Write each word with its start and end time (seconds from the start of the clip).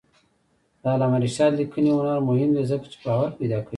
د 0.81 0.83
علامه 0.93 1.17
رشاد 1.25 1.51
لیکنی 1.59 1.91
هنر 1.97 2.19
مهم 2.29 2.49
دی 2.55 2.63
ځکه 2.71 2.85
چې 2.91 2.97
باور 3.05 3.29
پیدا 3.39 3.57
کوي. 3.61 3.69